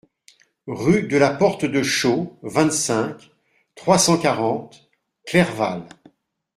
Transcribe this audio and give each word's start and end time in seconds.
Rue 0.65 1.03
de 1.07 1.15
la 1.15 1.29
Porte 1.29 1.63
de 1.63 1.83
Chaux, 1.83 2.35
vingt-cinq, 2.41 3.29
trois 3.75 3.99
cent 3.99 4.17
quarante 4.17 4.89
Clerval 5.27 5.83